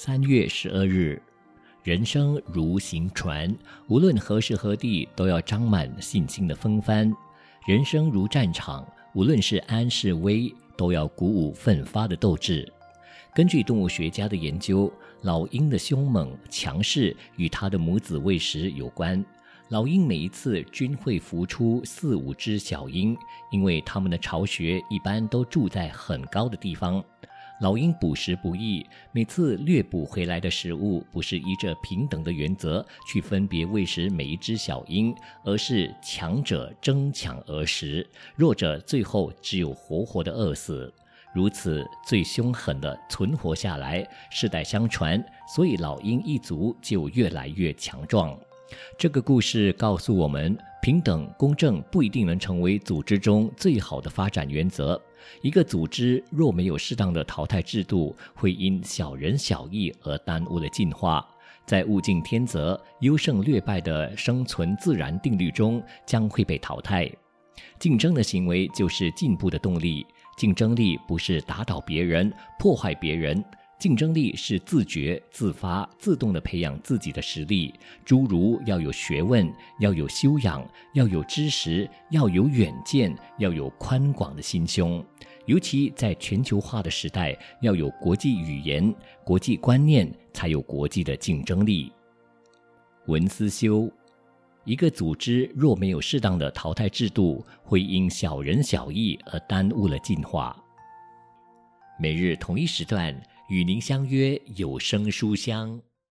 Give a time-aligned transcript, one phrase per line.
[0.00, 1.20] 三月十二日，
[1.82, 3.52] 人生如行船，
[3.88, 7.12] 无论何时何地，都要张满信心的风帆；
[7.66, 12.72] 人生如战场，无论是安是危，都要鼓舞奋发的斗志。
[13.34, 14.88] 根据动物学家的研究，
[15.22, 19.22] 老鹰的凶猛强势与它的母子喂食有关。
[19.70, 23.18] 老鹰每一次均会孵出四五只小鹰，
[23.50, 27.04] 因为它们的巢穴一般都住在很高的地方。
[27.60, 40.92] 老鹰捕食不易，每次掠捕回来的食物不是依着平等的原则去分别喂食每一只小鹰，而是强者争抢而食，弱者最后只有活活的饿死。
[41.34, 45.22] 如此最凶狠的存活下来，世代相传，
[45.52, 48.38] 所以老鹰一族就越来越强壮。
[48.96, 55.00] 这个故事告诉我们，平等公正不一定能成为组织中最好的发展原则。
[55.42, 61.26] 一个组织若没有适当的淘汰制度，会因小人小义而耽误了进化。
[61.66, 67.10] 在物竞天择、优胜劣败的生存自然定律中，将会被淘汰。
[67.78, 70.06] 竞争的行为就是进步的动力。
[70.36, 73.44] 竞争力不是打倒别人、破坏别人。
[73.78, 77.72] 竞争力是自觉、自发、自动地培养自己的实力，
[78.04, 79.48] 诸如要有学问、
[79.78, 85.04] 要有修养、要有知识、要有远见、要有宽广的心胸。
[85.46, 88.92] 尤其在全球化的时代，要有国际语言、
[89.24, 91.92] 国际观念，才有国际的竞争力。
[93.06, 93.88] 文思修，
[94.64, 100.54] 一个组织若没有适当的淘汰制度，会因小人小义而耽误了进化。
[102.00, 103.16] 每日同一时段。
[103.48, 105.80] 与您相约有声书香。